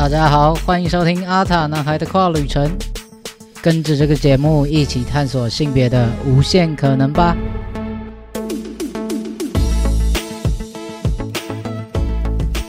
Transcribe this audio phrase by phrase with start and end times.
[0.00, 2.74] 大家好，欢迎收听阿塔男孩的跨旅程，
[3.60, 7.36] 跟着这个节目一起探索性别的无限可能吧。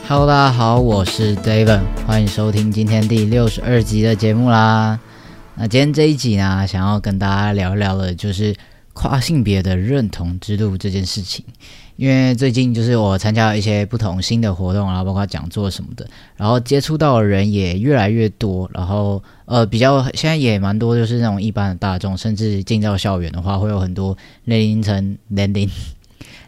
[0.06, 5.00] Hello，大家好，我是 David，欢迎收听今天第六十二集的节目啦。
[5.54, 8.54] 那今天这一集呢，想要跟大家聊聊的，就是
[8.92, 11.42] 跨性别的认同之路这件事情。
[11.96, 16.06] 因为最近就是我参加了一些不同新的活动，然后包括讲座什么的，
[16.36, 25.70] 然后接触到的人也越来越多，然后呃比较现在也蛮多，就是那种一般的大众，甚至进到校园的话，会有很多年龄层年龄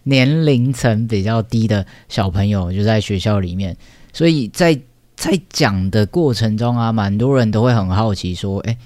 [0.05, 3.77] 年龄层比较低的小朋友就在学校里面，
[4.13, 4.79] 所以在
[5.16, 8.77] 在讲的过程中啊，蛮多人都会很好奇说，哎。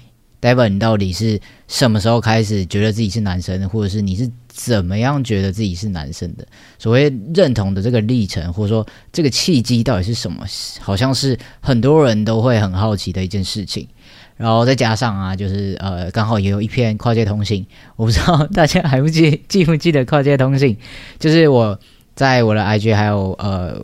[0.41, 4.31] David，你到底是什么时候开始觉得自己是男生，或者是你是
[4.61, 6.45] 怎么样觉得自己是男生的？
[6.77, 10.45] 所谓认同的这个历程，或者说这个契机到底是什么？
[10.81, 13.87] 好像是很多人都会很好奇的一件事情。
[14.35, 20.75] 然后再加上啊，就是呃，刚好也有一篇跨界通信，我不知道大家还不记记不记得跨界通信？
[21.17, 21.79] 就是我
[22.15, 23.81] 在我的 IG 还有呃。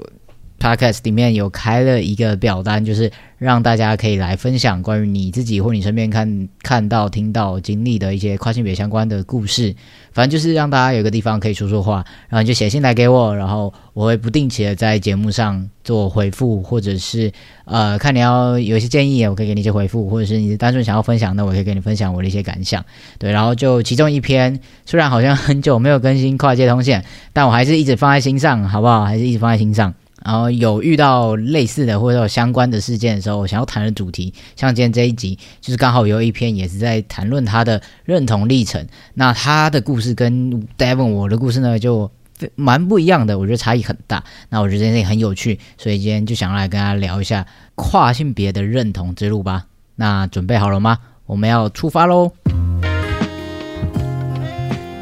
[0.60, 9.76] Podcast 里面有开了一个表单，就是让大家可以来分享关于你自己或你身边看看到、听到、经历的一些跨性别相关的故事。
[10.12, 17.32] 反正就是让大家有个地方可以说说话，然后你就写信来给我，然后我会不定期的在节目上做回复，或者是
[17.66, 22.84] 呃，看你要有一些建议，我可以给你一些回复，或者是你单纯想要分享，那我可以跟你分享我的一些感想。
[23.20, 29.04] 对，然后就其中一篇，虽然好像很久没有更新跨界通线，但我还是一直放在心上，好不好？
[29.04, 29.94] 还是一直放在心上。
[30.26, 38.84] 然后有遇到类似的或者有相关的事件的时候，想要谈的主题，像今天这一集，就是刚好有一篇也是在谈论他的认同历程。
[39.14, 42.10] 那他的故事跟 Devon 我的故事呢，就
[42.56, 44.24] 蛮不一样的，我觉得差异很大。
[44.50, 49.68] 那我觉得这件事情很有趣，所以今天就想来跟大家聊一下跨性别的认同之路吧。
[49.96, 50.98] 那准备好了吗？
[51.28, 52.32] 我们要出发喽！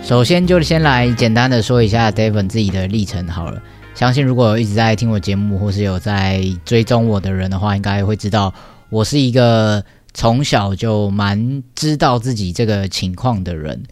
[0.04, 3.64] 首先就先来简单的说一下 Devon 自己的历程好了。
[3.96, 8.52] 相信如果一直在听我节目，或是有在追踪我的人的话，应该会知道
[8.90, 9.84] 我是一个
[10.16, 13.84] 从小就蛮知道自己这个情况的人。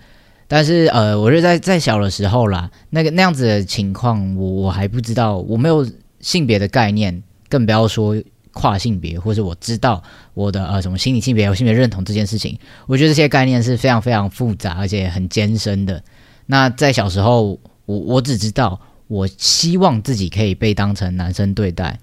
[0.48, 5.88] 但是，呃，我是在在小的时候啦，那个那样子的情况，我我还不知道，我没有
[6.20, 8.16] 性别的概念，更不要说
[8.52, 10.02] 跨性别，或是我知道
[10.34, 12.58] 我的呃什么心理性别、有性别认同这件事情。
[12.88, 16.04] 我觉得这些概念是非常非常复杂，而且很艰深的。
[16.48, 18.82] 那在小时候，我我只知道。
[19.12, 22.00] 我希望自己可以被当成男生对待，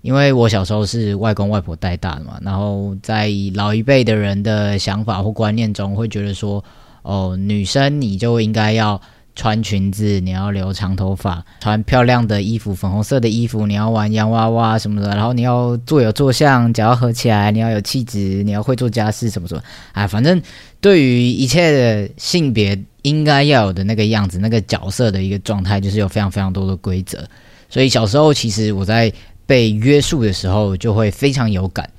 [0.00, 2.38] 因为我小时候是外公外婆带大的嘛。
[2.40, 6.62] 然后在老一辈的人的想法或观念中，会觉得说，
[7.02, 9.00] 哦，女生你就应该要
[9.34, 19.62] 穿裙子，你要留长头发，穿漂亮的衣服，粉红色的衣服，你要玩洋娃娃什么的，然后你要坐有坐相，脚要合起来，你要有气质，你要会做家事什么什么。
[19.94, 20.40] 哎，反正
[20.82, 22.78] 对于一切的性别。
[23.04, 27.28] 应该要有的那个样子，那个角色的一个状态，就是有非常非常多的规则。
[27.68, 29.12] 所以小时候，其实我在
[29.44, 31.90] 被约束的时候，就会非常有感，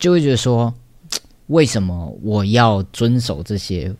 [0.00, 0.74] 就会觉得说，
[1.46, 3.94] 为什么我要遵守这些？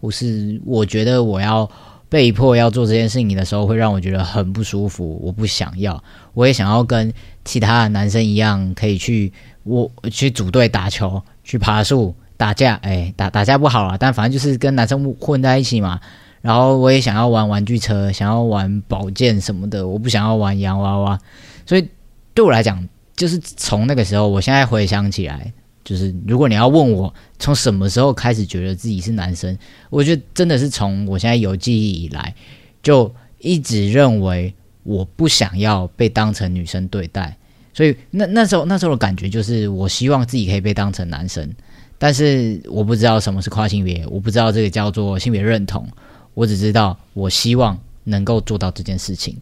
[0.00, 1.68] 或是我觉得我要
[2.08, 5.18] 被迫要做这件事情的时候，会让我觉得很不舒服。
[5.20, 6.00] 我不想要，
[6.32, 7.12] 我也想要跟
[7.44, 9.32] 其他的男生一样，可以去
[9.64, 12.14] 我去组队打球，去爬树。
[12.36, 16.00] 打架，哎，打打架不好了，但反正就是跟男生混在一起嘛。
[16.40, 21.18] 然后我也想要玩玩具车，想要玩宝剑什么的，我不想要玩洋娃娃。
[21.64, 21.88] 所以
[22.34, 22.86] 对我来讲，
[23.16, 25.50] 就是从那个时候，我现在回想起来，
[25.82, 29.56] 就是如果你要问我从什么时候开始觉得自己是男生，
[29.88, 32.34] 我觉得真的是从我现在有记忆以来，
[32.82, 34.52] 就一直认为
[34.82, 37.34] 我不想要被当成女生对待。
[37.72, 41.50] 所以那那时候那时候的感觉就是，我希望自己可以被当成男生。
[41.98, 45.86] 但是我不知道什么是跨性别，我不知道这个叫做性别认同，
[46.34, 49.36] 我只知道我希望能够做到这件事情。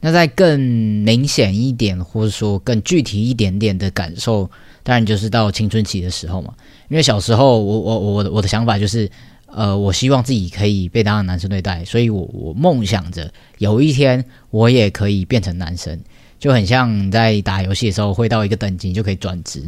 [0.00, 4.50] 那在更明显一点，或者说更具体一点点的感受，
[4.82, 6.52] 当然就是到青春期的时候嘛。
[6.88, 9.08] 因为小时候，我我我我的想法就是，
[9.46, 15.96] 呃，我希望自己可以被当男生对待，所以我我梦想着有一天我也可以变成男生，
[16.40, 19.62] 就很像在打游戏的时候会到一个等级就可以转职。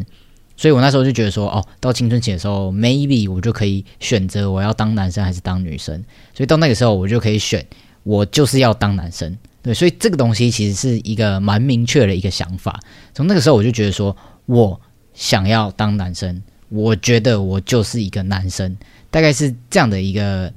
[0.57, 6.03] 所以我那时候就觉得说，哦，到青春期的时候，maybe 我就可以选择我要当男生还是当女生。
[6.33, 7.67] 所以到那个时候，我就可以选，
[8.05, 9.37] 我就是要当男生。
[9.63, 12.79] 对，所以这个东西其实是一个蛮明确的一个想法。
[13.15, 14.17] 从那个时候，我就觉得说，
[14.47, 14.81] 我
[15.13, 18.77] 想要当男生，我觉得我就是一个男生，
[19.11, 20.53] 大概是这样的一个，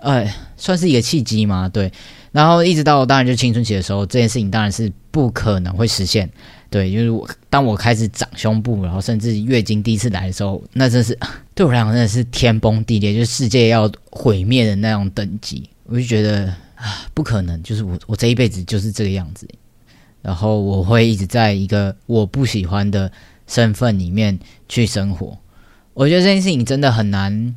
[0.00, 1.68] 呃，算是一个契机嘛。
[1.68, 1.90] 对，
[2.32, 6.28] 然后一直到当然就青春期的时候，这件事情当然是不可能会实现。
[6.70, 11.18] 对，就是我当我开始长胸部，然后甚至月经第一次来的时候，那真是
[11.54, 15.68] 对我来讲真的是天崩地裂，就是世界要毁灭的那种等级。
[15.84, 19.48] 我就觉得啊，不可能，就是我我这一辈子就是这个样子，
[20.22, 23.10] 然后我会一直在一个我不喜欢的
[23.46, 24.38] 身份里面
[24.68, 25.38] 去生活。
[25.94, 27.54] 我觉得这件事情真的很难。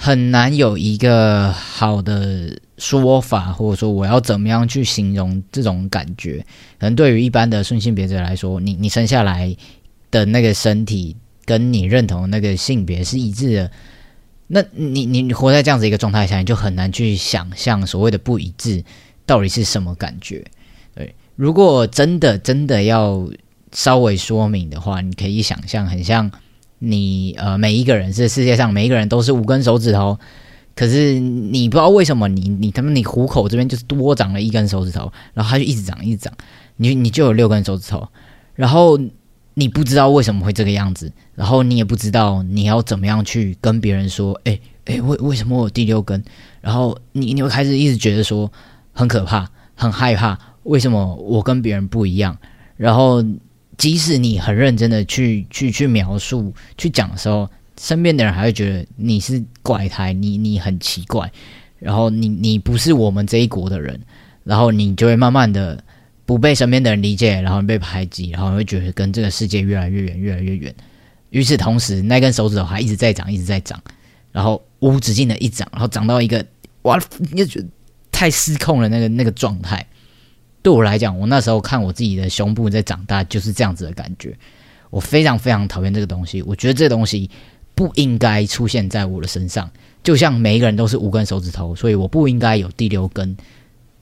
[0.00, 6.38] 很难有一个好的说法，或者说我要怎么样去形容这种感觉？
[6.78, 9.54] 可能对于一般的顺性别者来说，你你生下来
[10.10, 13.70] 的那个身体跟你认同那个性别是一致的，
[14.46, 18.82] 那你你活在这样子一个状态下，你就很难去想象所谓的不一致
[19.26, 20.44] 到底是什么感觉。
[20.94, 23.28] 对，如果真的真的要
[23.72, 26.30] 稍微说明的话，你可以想象很像。
[26.80, 30.16] 你呃，每一个人是世界上每一个人都是五根手指头，
[30.78, 36.32] 可是你不知道为什么你你他妈你虎口这边就是多长了一根手指头，然后它就一直长一直长，
[36.76, 38.06] 你你就有六根手指头，
[38.54, 38.96] 然后
[39.54, 46.22] 你不知道为什么会这个样子，然后你也不知道你要怎么样去跟别人说，哎哎为为什么我第六根，
[46.60, 48.48] 然后你你会开始一直觉得说
[48.92, 52.38] 很可怕很害怕，为什么我跟别人不一样，
[52.76, 53.24] 然后。
[53.78, 57.48] 即使你很认真的去去去描述、去讲的时候，
[57.78, 61.30] 身边的人还会觉得你是怪胎，你你很奇怪，
[61.78, 64.00] 然后你你不是我们这一国的人，
[64.44, 65.82] 然后你就会慢慢的
[66.26, 70.74] 不被身边的人理解，然后被排挤，然后你会觉得跟这个世界越来越远，越来越远。
[71.30, 73.80] 与此同时，那根手指头还一直在长，一直在长，
[74.32, 76.44] 然后无止境的一长，然后长到一个
[76.82, 77.66] 哇，你就觉得
[78.10, 79.86] 太失控了那个那个状态。
[80.62, 84.36] 对我来讲，我那时候看我自己的胸部在长大，就是这样子的感觉。
[84.90, 87.30] 我非常非常讨厌这个东西，我觉得这东西
[87.78, 89.70] 不应该出现在我的身上。
[90.02, 93.36] 就像每一个人都是五根手指头，所以我不应该有第六根，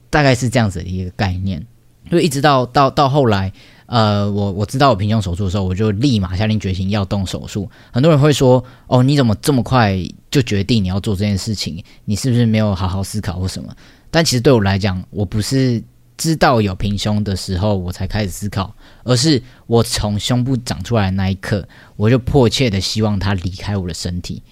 [0.09, 1.63] 大概是这样子的一个概念。
[2.09, 3.53] 所以一直到到到后来，
[3.85, 7.69] 呃，我我知道我平胸手术的时候，我就立马下定决心要动手术。
[7.91, 9.95] 很多人会说：“哦，你怎么这么快
[10.31, 11.85] 就决定你要做这件事情？
[12.07, 13.71] 你是不是没有好好思考或什么？”
[14.11, 15.83] 但其实对我来讲，我不是。
[16.17, 18.75] 知道有平胸的时候，我才开始思考，
[19.05, 24.43] 而是我从胸部长出来的那一刻，我就迫切的希望它离开我的身体。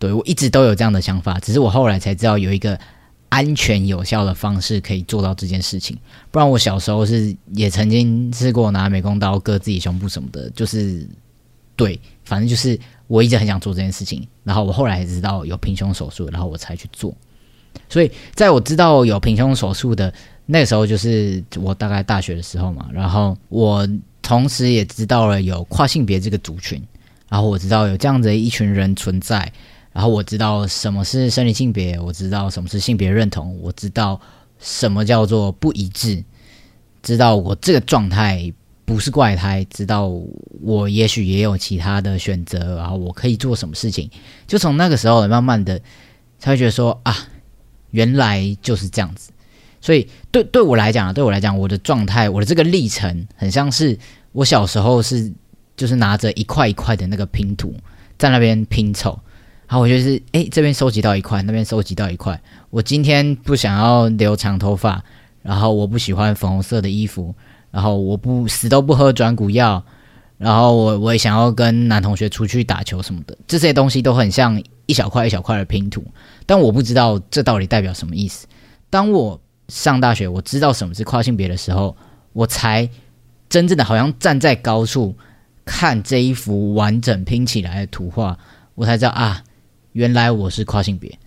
[0.00, 2.76] 对我一直都有这样的想法，只是我后来才知道有一个
[3.28, 5.96] 安全有效的方式可以做到这件事情。
[6.32, 11.08] 不然我小时候是也曾经试过拿美工刀割自己胸部什么的，就是
[11.76, 12.76] 对，反正就是
[13.06, 14.26] 我一直很想做这件事情。
[14.42, 17.14] 然后我后来才知道有平胸手术，然后我才去做。
[17.88, 20.12] 所以在我知道有平胸手术的。
[20.52, 23.88] 那个时候就是我大概大学的时候嘛，然后我
[24.20, 26.78] 同时也知道了有跨性别这个族群，
[27.30, 29.50] 然后我知道有这样子一群人存在，
[29.94, 34.20] 然后我知道什么是生理性别，我知道什么是性别认同，我知道
[34.58, 36.22] 什么叫做不一致，
[37.02, 38.52] 知道我这个状态
[38.84, 40.12] 不是怪胎，知道
[40.60, 44.10] 我也许也有其他的选择，然后我可以做什么事情，
[44.46, 45.80] 就从那个时候慢慢的
[46.38, 47.16] 才会觉得说啊，
[47.92, 49.31] 原来就是这样子。
[49.82, 53.98] 所以，对对我来讲啊，对我来讲，我的状态，我的这个历程，很像是
[54.32, 55.30] 我小时候是，
[55.76, 57.74] 就是拿着一块一块的那个拼图，
[58.16, 59.18] 在那边拼凑。
[59.66, 62.40] 然后我就是，哎，这边收集到一块，那边收集到一块。
[62.70, 65.02] 我今天不想要留长头发，
[65.42, 67.34] 然后我不喜欢粉红色的衣服，
[67.70, 69.82] 然后我不死都不喝转骨药，
[70.36, 73.36] 然后我我也想要跟男同学出去打球什么的。
[73.48, 76.04] 这些东西都很像一小块一小块的拼图，
[76.44, 78.46] 但我不知道这到底代表什么意思。
[78.90, 79.40] 当我
[79.72, 81.96] 上大学，我知道什么是跨性别的时候，
[82.34, 82.86] 我才
[83.48, 85.16] 真正的好像站在高处
[85.64, 88.38] 看这一幅完整拼起来的图画，
[88.74, 89.42] 我才知道啊，
[89.92, 91.18] 原来我是跨性别。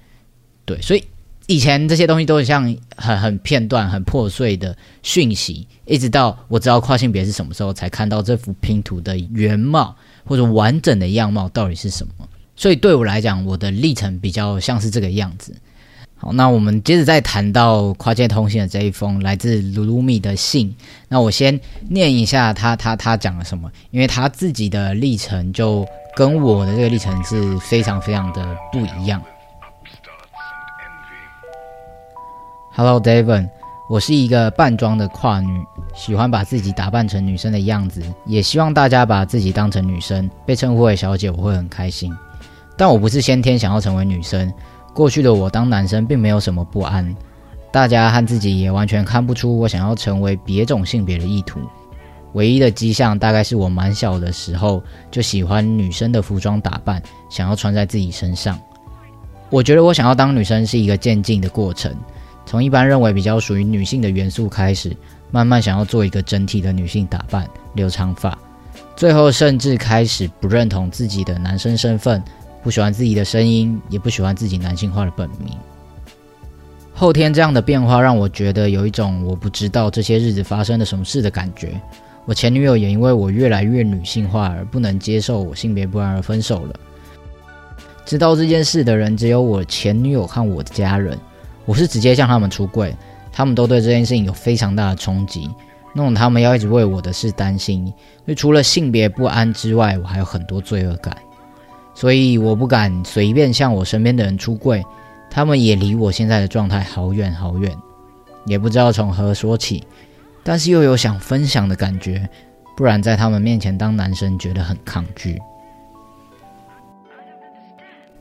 [0.64, 1.04] 对，所以
[1.48, 2.64] 以前这些东西都是像
[2.96, 12.14] 很很片段、很破碎的讯息，一直到我知道跨性别是什么时候，才看到这幅拼图的原貌或者完整的样貌到底是什么。
[12.56, 15.52] 所以对我来讲，我的历程比较像是这个样子。
[16.34, 20.76] 那我们接着再谈到跨界通信的这一封来自鲁鲁米的信。
[21.08, 29.22] 那我先念一下他他他讲了什么，因为他自己的历程就跟我的这个历程是非常非常的不一样。
[32.74, 33.48] Hello, David，
[33.88, 35.64] 我是一个扮装的跨女，
[35.94, 42.12] 喜欢把自己打扮成女生的样子，也希望大家把自己当成女生，被称呼为小姐，我会很开心。
[42.76, 44.52] 但我不是先天想要成为女生。
[44.96, 47.14] 过去的我当男生并没有什么不安，
[47.70, 51.60] 大家和自己也完全看不出我想要成为别种性别的意图。
[52.32, 58.58] 唯一的迹象大概是我蛮小的时候就喜欢女生的服装打扮，想要穿在自己身上。
[59.50, 61.94] 我觉得我想要当女生是一个渐进的过程，
[62.46, 64.96] 从一般认为比较属于女性的元素开始，
[65.30, 68.38] 慢慢想要做一个整体的女性打扮，留长发，
[68.96, 72.24] 最后甚至开始不认同自己的男生身份，
[72.66, 75.56] 不喜欢自己的声音，也不喜欢自己男性化的本名。
[76.96, 81.80] 后天这样的变化让我觉得有一种我不知道这些日子发生了什么事的感觉。
[82.26, 86.74] 我前女友也因为我越来越女性化而不能接受我性别不安而分手了。
[88.04, 91.16] 知道这件事的人只有我前女友和我的家人。
[91.66, 92.96] 我是直接向他们出柜，
[93.32, 95.48] 他们都对这件事情有非常大的冲击，
[95.94, 97.86] 弄得他们要一直为我的事担心。
[97.86, 97.94] 因
[98.26, 101.16] 为除了性别不安之外，我还有很多罪恶感，
[101.96, 104.84] 所以我不敢随便向我身边的人出柜。
[105.32, 107.76] 他们也离我现在的状态好远好远，
[108.46, 109.84] 也不知道从何说起，
[110.44, 112.30] 但是又有想分享的感觉，
[112.78, 115.42] 不然在他们面前当男生觉得很抗拒。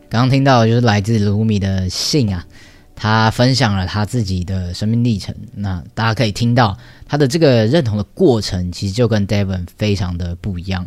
[0.08, 2.44] 刚刚听到就是来自卢米的信啊。
[2.96, 6.78] 他分享了他自己的生命历程，那大家可以听到
[7.08, 10.86] 他的这个认同的过程，其实就跟 Devon 非常的不一样。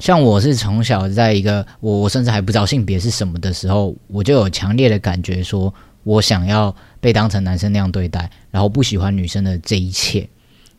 [0.00, 10.26] 像我是从小在一个我我甚至还不知道性别是什么的时候，我就有强烈的感觉，说我想要被当成男生那样对待，然后不喜欢女生的这一切。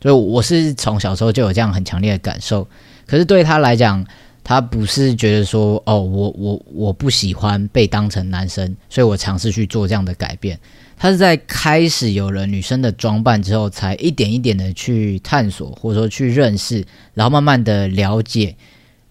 [0.02, 2.66] 所以我是从小时候就有这样很强烈的感受。
[3.06, 4.04] 可是对他来讲，
[4.42, 10.58] 他不是觉得说哦，我我我不喜欢被当成男生，所以我尝试去做这样的改变。
[10.98, 18.54] 他是在开始有了女生的装扮之后，才一点一点的去探索，或者说去认识，然后慢慢的了解，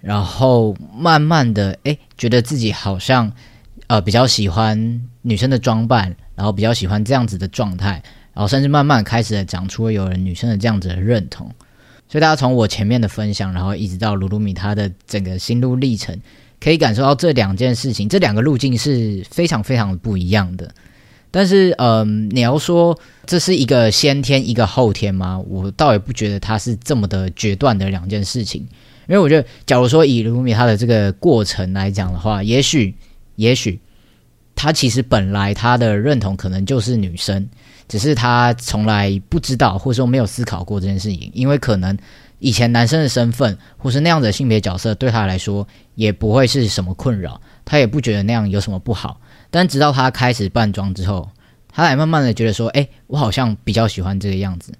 [0.01, 3.31] 然后慢慢的哎，觉得自己好像
[3.87, 8.01] 呃比较喜欢女生的装扮，然后比较喜欢这样子的状态，
[8.33, 11.49] 然后甚至慢慢开始长出了有人女生的这样子的认同。
[12.09, 16.19] 所以大家从我前面的分享，然后一直到鲁鲁米他的整个心路历程，
[16.59, 20.69] 可以感受到这两件事情，这两个路径是非常非常不一样的。
[21.33, 25.39] 但是，嗯，你要说这是一个先天一个后天吗？
[25.47, 28.67] 我倒也不觉得它是这么的决断的两件事情。
[29.07, 32.95] 因为我觉得，假如说以卢米他的这个过程来讲的话，也许，
[33.35, 33.79] 也许
[34.55, 37.49] 他其实本来他的认同可能就是女生。
[37.87, 41.97] 只是他从来不知道，或者说没有思考过这件事情，因为可能
[42.39, 49.19] 以前男生的身份，或是那样的性别角色，对他来说也不会是什么困扰，他也不觉得那样有什么不好。
[49.49, 51.29] 但直到他开始扮装之后，
[51.69, 54.71] 他才慢慢的觉得说，哎，我好像比较喜欢这个样子。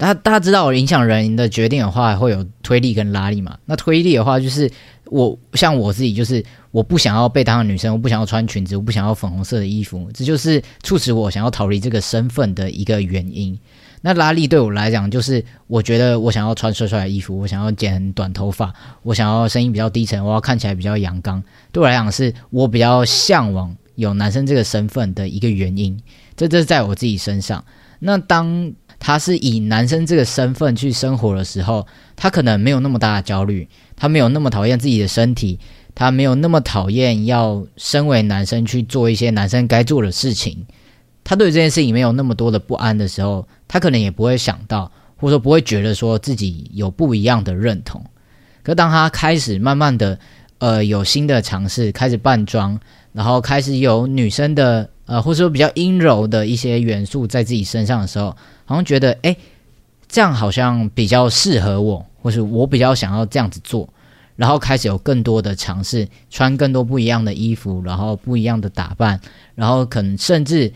[0.00, 3.58] 大家大家知道，影响人的决定的话，会有推力跟拉力嘛？
[3.66, 4.70] 那推力的话，就是。
[5.10, 6.40] 我像我自己，就是
[6.70, 13.58] 我不想要被当女生，我不想要穿裙子，我不想要粉红色的衣服，这就是促使我想要逃离这个身份的一个原因。
[14.02, 21.42] 那拉力对我来讲，就是我觉得我想要穿帅帅的衣服，我想要剪短头发，我想要声音比较低沉，我要看起来比较阳刚。
[21.72, 26.00] 对我来讲，是我比较向往有男生这个身份的一个原因。
[26.36, 27.64] 这这是在我自己身上。
[27.98, 33.68] 那当他是以男生这个身份去生活的时候，他可能没有那么大的焦虑。
[33.96, 35.58] 他没有那么讨厌自己的身体，
[35.94, 40.64] 他没有那么讨厌要身为男生去做一些男生该做的事情。
[41.22, 48.02] 他对这件事情没有那么多的不安的时候，他可能也不会想到，或者说不会觉得说自己有不一样的认同。
[48.62, 50.18] 可当他开始慢慢的，
[50.58, 52.80] 呃，有新的尝试，开始扮装，
[53.12, 58.34] 然后开始有女生的，呃，或者说比较阴柔的一些元素在自己身上的时候，
[58.70, 59.36] 好像觉得，哎，
[60.08, 62.06] 这样好像比较适合我。
[62.22, 63.88] 或是我比较想要这样子做，
[64.36, 69.18] 然后开始有更多的尝试，穿更多不一样的衣服，然后不一样的打扮，
[69.54, 70.70] 然后可能甚至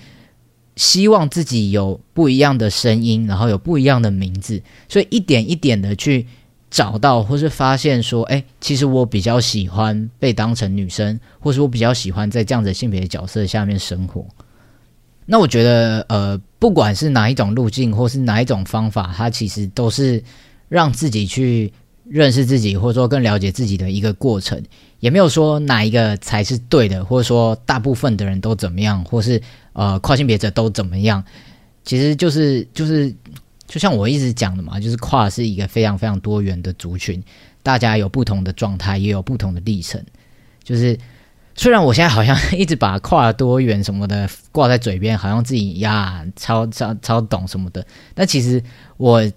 [0.75, 6.27] 希望自己有不一样的声音，然后有不一样的名字，所以一点一点的去
[6.71, 14.25] 找到，或是发现说，哎，其实我比较喜欢被当成女生，或是我比较喜欢在这样的性别角色下面生活。
[15.27, 20.23] 那我觉得，呃，不管是哪一种路径，或是哪一种方法，它其实都是。
[20.67, 21.73] 让自己去
[22.09, 24.61] 认识自己，或者说更了解自己的一个过程，
[24.99, 29.41] 也没有说哪一个才是对的，或者说大部分的人都怎么样，或是
[29.75, 31.23] 呃跨性别者都怎么样。
[31.85, 33.15] 其实就是就是
[33.69, 37.23] 就像我一直讲的嘛，就是跨是一个非常非常多元的族群，
[37.63, 40.03] 大家有不同的状态，也有不同的历程。
[40.65, 40.99] 就是
[41.55, 48.63] 虽然我现在好像一直把跨多元什么的挂在嘴边，好像自己呀超超超懂什么的，但其实
[48.97, 49.31] 我。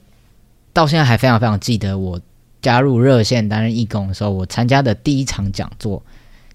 [0.73, 2.21] 到现在还非常非常记得，我
[2.61, 5.99] 加入热线担任义工的时候，我参加的第一场讲座，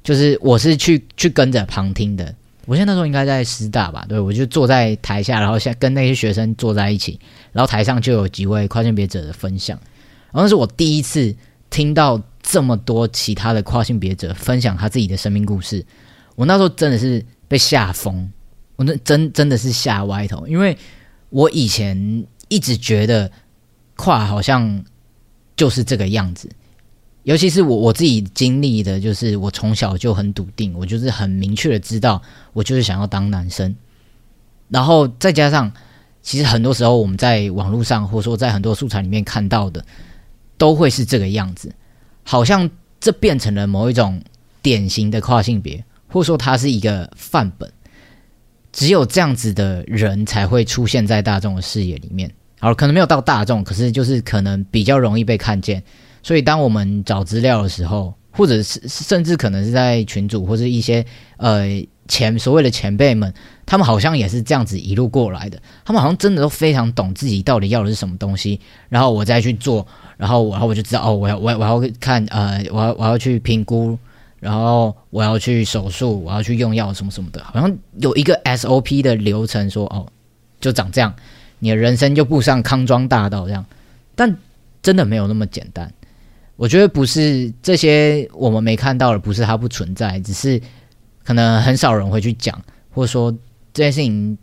[0.04, 2.32] 就是我是去去跟着旁听的。
[2.66, 7.18] 我现在那时候应该在师大吧，对我就坐在台下，然后像跟那些学生坐在一起，
[7.50, 9.76] 然后台上就有几位跨性别者的分享，
[10.30, 11.34] 然后那是我第一次
[11.68, 15.84] 听到这么多其他的跨性别者分享他自己的生命故事。
[16.34, 18.30] 我那时候真的是被吓疯。
[18.76, 20.76] 我那真真的是吓歪头，因为
[21.28, 23.30] 我以前一直觉得
[23.96, 24.82] 跨好像
[25.54, 26.48] 就是这个样子，
[27.24, 32.20] 尤其是我我自己经历的，就是我从小就很笃定，我就是很明确的知道，
[32.54, 33.76] 我就是想要当男生，
[34.68, 35.70] 然后再加上，
[36.22, 39.84] 其实很多时候我们在网络上或者说在很多素材里面看到的，
[40.56, 41.72] 都会是这个样子，
[42.22, 42.68] 好像
[43.00, 44.20] 这变成了某一种
[44.60, 47.70] 典型的跨性别，或说它是一个范本。
[48.72, 52.32] 只有这样子的人才会出现在大众的视野里面。
[52.58, 55.82] 好，可能没有到大众，可是就是可能比较容易被看见。
[56.22, 61.04] 所以当我们找资料的时候，或者是甚至可能是在群组或者一些
[61.36, 61.66] 呃
[62.08, 63.34] 前所谓的前辈们，
[63.66, 65.60] 他们好像也是这样子一路过来的。
[65.84, 69.86] 他们好像真的都非常懂自己到底要的是什么东西，然后我再去做，
[70.22, 73.98] 然后然后我就知道哦，我要我要我要看呃，我要我要去评估。
[74.38, 80.04] 然后我要去手术，我要去用药什么什么的，好像有一个 SOP 的流程，说哦，
[80.60, 81.14] 就长这样，
[81.60, 83.64] 你的人生就步上康庄大道这样。
[84.16, 84.36] 但
[84.82, 85.88] 真的没有那么简单。
[86.56, 90.60] 我觉得不是这些我们没看到的，不是它不存在，只是
[91.22, 92.60] 可能很少人会去讲，
[92.90, 93.30] 或者说
[93.72, 94.36] 这件事情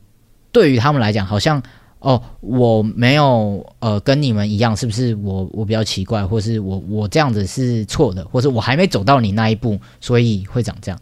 [0.54, 1.62] 对于他们来讲好像。
[2.00, 11.00] 哦，我没有呃跟你们一样，是不是我我比较奇怪，或是我我这样子是错的，或是我还没走到你那一步，所以会长这样？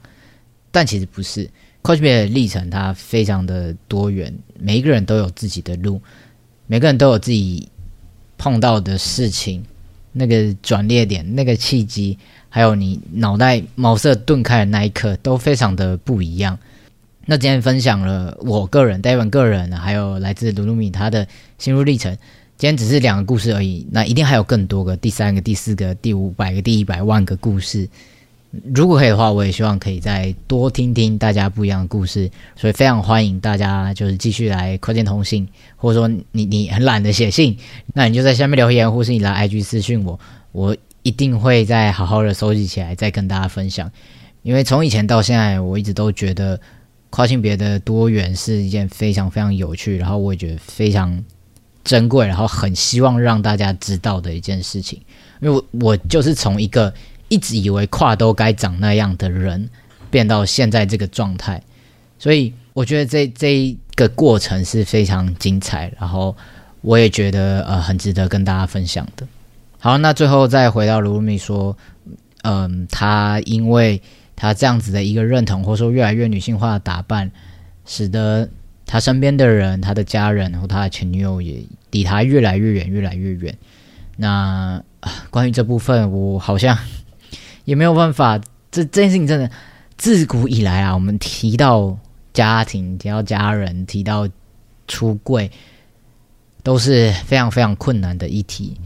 [0.71, 1.47] 但其实不是
[1.83, 6.01] ，cosplay 的历程它非常的多元，每一个人都有自己的路，
[6.65, 7.69] 每个人都有自己
[8.37, 9.63] 碰到的事情，
[10.11, 12.17] 那个转捩点、那个契机，
[12.49, 16.57] 还有你脑袋茅塞顿开的那一刻，都非常的不一样。
[17.29, 22.17] 那今天分享了我个人、David 个人，还有来自卢卢米他的心路历程。
[22.57, 27.87] 今天只是两个故事而已，那一定还有更多个，第三个、第四个、第五百个、第一百万个故事。
[28.73, 32.31] 如果可以的话，我也希望可以再多听听大家不一样的故事。
[32.55, 37.57] 所以非常欢迎大家就是继续来快件通信，或者说你你很懒得写信，
[37.93, 40.17] 那你就在下面留言，或是你来 IG 私讯我，
[40.53, 43.91] 我一定会再好好的收集起来，再跟大家分享。
[44.43, 46.57] 因为从以前到现在，我一直都觉得。
[47.09, 51.23] 跨性别的多元是一件非常非常有趣，然后我也觉得非常
[51.83, 55.01] 珍贵，然后很希望让大家知道的一件事情。
[55.39, 56.93] 因为我我就是从一个
[57.29, 59.69] 一直以为跨都该长那样的人，
[60.11, 61.61] 变到现在这个状态，
[62.19, 66.35] 所以我觉得这这一个过程是非常精彩，然后
[66.81, 69.25] 我也觉得呃很值得跟大家分享的。
[69.79, 71.77] 好，那最后再回到卢米说，
[72.43, 74.01] 嗯，他因为。
[74.37, 77.29] 他这样子的一个认同，或者说越来越女性化的打扮，
[77.85, 78.47] 使得
[78.85, 83.57] 他身边的人、他的家人和他的前女友也离他越来越远、越来越远。
[84.15, 84.81] 那
[85.29, 86.77] 关于这部分，我好像
[87.65, 88.39] 也没有办法。
[88.69, 89.49] 这这件事情真的
[89.97, 91.97] 自古以来啊，我们提到
[92.33, 94.27] 家庭、提到家人、提到
[94.87, 95.49] 出柜，
[96.61, 98.77] 都是非常非常困难的议题。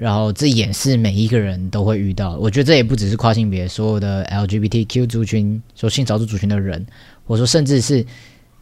[0.00, 6.86] 然后这也是每一个人都会遇到，我觉得这也不只是跨性别，所有的 LGBTQ 族群，说性少数族群的人，
[7.26, 8.06] 或者说甚至是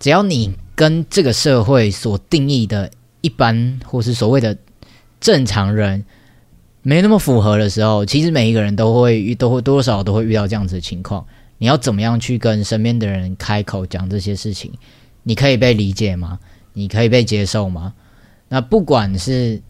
[0.01, 4.59] 只要你跟这个社会所定义的一般或是所谓的
[5.21, 6.05] 正常人
[6.83, 11.25] 没那么符合的时候，其实每一个人都会遇，都会多少都会遇到这样子的情况。
[11.59, 14.73] 你要怎么样去跟身边的人开口讲这些事情？
[15.23, 16.41] 你可以被理解吗？
[16.73, 17.95] 你可以被接受吗？
[18.49, 19.63] 那不管是。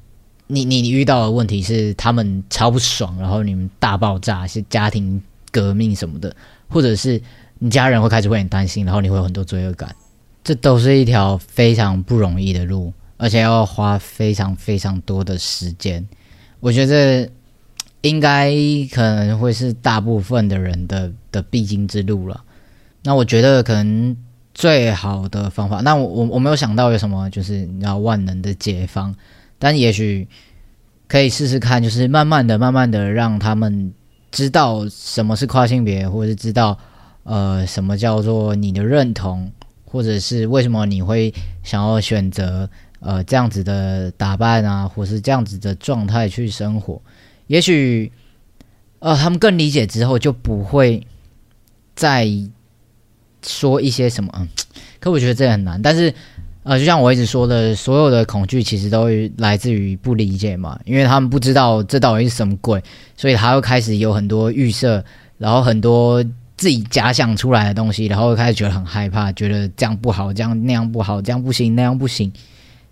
[0.51, 6.35] 你你你遇到的问题是他们超不爽，然后你们大爆炸，是家庭革命什么的，
[6.69, 7.21] 或者是
[7.59, 9.95] 你家人会开始会很担心，然后你会有很多罪恶感，
[10.43, 16.07] 这都是一条非常不容易的路，而且要花非常非常多的时间。
[16.61, 17.29] 我觉得
[18.01, 18.51] 应该
[18.91, 22.43] 可能会是大部分的人的的必经之路了。
[23.03, 24.17] 那我觉得可能
[24.55, 29.15] 最好的方法，那我我我没有想到有什么就是你要万能的解方。
[29.59, 30.29] 但也许
[31.09, 33.93] 可以试试看，就是慢慢的、慢慢的让他们
[34.31, 36.79] 知道什么是跨性别，或者是知道
[37.25, 39.51] 呃什么叫做你的认同，
[39.85, 47.01] 或者是为什么你会想要选择呃这样子的打扮啊，或是这样子的状态去生活。
[47.49, 48.13] 也许
[49.01, 51.05] 呃他们更理解之后，就不会
[51.97, 52.29] 再
[53.43, 54.31] 说一些什么。
[54.37, 54.49] 嗯，
[55.01, 56.15] 可我觉得这很难，但是。
[56.69, 62.79] 呃，就像我一直说的，所有的恐惧其实都来自于不理解嘛，因为他们不知道这到底是什么鬼，
[63.17, 65.03] 所以他会开始有很多预设，
[65.39, 66.23] 然后很多
[66.59, 72.31] 自己假想出来的东西，然后开始觉得很害怕，觉得这样不好，这样那样不好，这样不行，那样不行。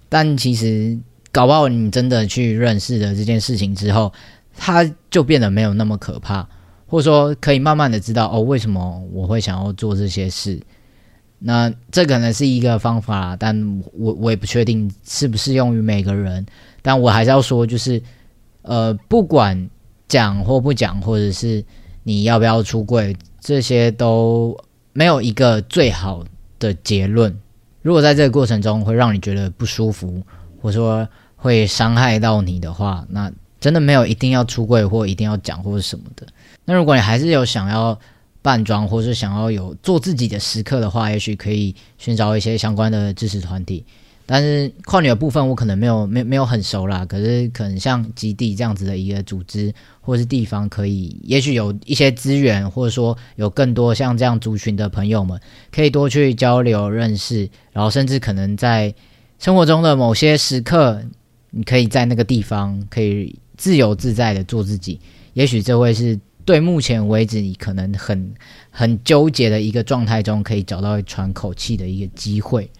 [0.08, 0.98] 但其实
[1.30, 4.10] 搞不好你真的去认识了这件事情之后，
[4.56, 6.48] 它就变得没有那么可怕，
[6.86, 10.58] 或者说可以慢慢的知道哦，为什么我会想要做这些事。
[11.38, 16.44] 那这可能是一个方法，但我我也不确定适不适用于每个人。
[16.82, 18.02] 但我还是要说，就是
[18.62, 19.68] 呃，不管
[20.08, 21.64] 讲或不讲，或者是
[22.04, 24.56] 你要不要出柜，这些都
[24.92, 26.24] 没有一个最好
[26.58, 27.36] 的结论。
[27.82, 30.22] 如果在这个过程中会让你觉得不舒服，
[30.62, 36.26] 或者说会伤害到你的话，那真的没有一定要出柜或一定要讲或者什么的。
[36.64, 37.98] 那如果你还是有想要，
[38.46, 43.84] 扮装，或是想要有做自己的时刻的话，也许可以寻找一些相关的支持团体。
[44.24, 47.04] 但是跨女的部分，我可能没有没没有很熟啦。
[47.04, 55.40] 可是可能像基地这样子的一个组织，或是地方，可以也许有一些资源，或者说有更多像这样族群的朋友们，
[55.72, 58.94] 可以多去交流认识，然后甚至可能在
[59.40, 61.02] 生活中的某些时刻，
[61.50, 65.00] 你可以在那个地方可以自由自在的做自己。
[65.32, 66.16] 也许这会是。
[66.46, 68.32] 对目前为止，你可能很
[68.70, 72.70] 很纠结的一个状态中，可以找到喘口气的一个机会，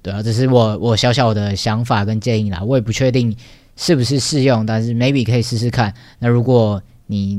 [0.00, 2.62] 对啊，这是我我小小的想法跟建议啦。
[2.62, 3.36] 我也不确定
[3.76, 5.92] 是不是适用，但是 maybe 可以试试看。
[6.20, 7.36] 那如果你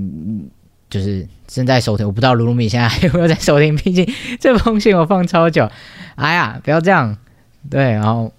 [0.89, 4.06] 就是正在收听，我不知道卢卢米现在还有没有在收听，毕竟
[4.39, 5.72] 这封信我放超久。
[6.15, 7.18] 哎呀，不要这样，
[7.70, 8.32] 对，然后。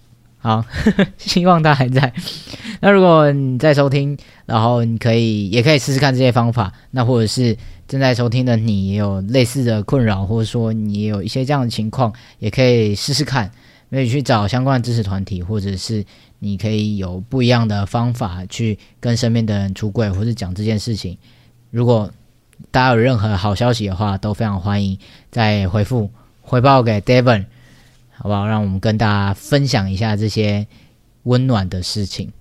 [0.46, 0.64] 好，
[1.18, 2.12] 希望他还在。
[2.78, 6.72] 那如果你在收听，然后你可以也可以试试看这些方法。
[6.92, 7.56] 那或者是
[7.88, 13.50] 正在收听的你也有类似的困扰，或者说你也有一些这样的情况，也可以试试看，
[13.90, 16.04] 可以去找相关的支持团体，或者是
[16.38, 21.18] 你可以有不一样的方法去跟身边的人出柜，或者讲这件事情。
[21.72, 22.08] 如果
[22.70, 24.96] 大家有任何好消息的话，都非常欢迎
[25.28, 26.08] 再回复
[26.40, 27.46] 回报给 Devon。
[28.18, 28.46] 好不好？
[28.46, 30.66] 让我们跟大家分享一下这些
[31.24, 32.32] 温暖的事情。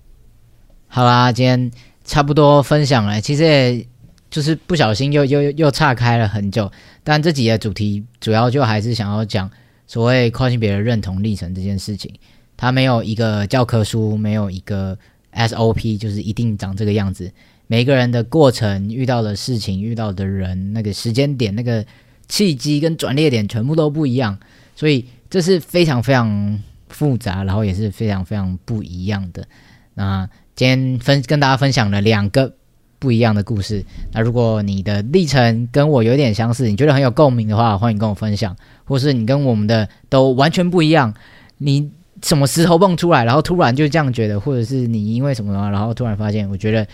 [0.88, 1.70] 好啦，今天
[2.04, 3.86] 差不多分享了，其实也
[4.30, 6.72] 就是不小心又又又岔开了很久。
[7.04, 9.50] 但这几个主题主要就还是想要讲
[9.86, 12.10] 所谓跨性别的认同历程这件事情。
[12.56, 14.96] 它没有一个教科书，没有一个
[15.34, 17.30] SOP，就是一定长这个样子。
[17.66, 21.84] 每个人的过程、遇到的事情、遇到的人、那个时间点、那个
[22.28, 24.38] 契机跟转捩点，全部都不一样，
[24.74, 25.04] 所以。
[25.28, 26.58] 这是非常非常
[26.88, 29.46] 复杂，然后也是非常非常不一样的。
[29.94, 32.54] 那今天分跟大家分享了两个
[32.98, 33.84] 不一样的故事。
[34.12, 41.12] 那如果你的历程跟我有点相似，你觉得很有共鸣的话，欢迎跟我分享；或是你跟我们的都完全不一样，
[41.58, 41.90] 你
[42.22, 46.84] 什么石头蹦出来，然后突然就这样觉得，或者是你因为什么，然后突然发现，我觉得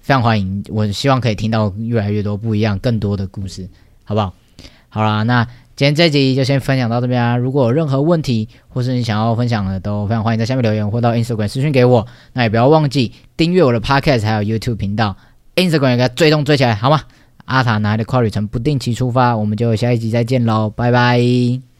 [0.00, 0.64] 非常欢迎。
[0.68, 3.68] 我希望可以听到越来越多不一样、更多的故事，
[4.04, 4.32] 好不好？
[4.88, 5.46] 好啦，那。
[5.74, 7.36] 今天这集就先分享到这边啊！
[7.36, 12.06] 如果有任何问题，或是你想要分享的，都非常欢迎在下面留言或到 Instagram 私讯给我。
[12.34, 15.16] 那也不要忘记订阅我的 Podcast，还有 YouTube 频道
[15.56, 17.00] ，Instagram 也给它追踪追起来，好吗？
[17.46, 21.71] 阿塔拿的跨旅程不定期出发，我们就下一集再见喽，拜拜。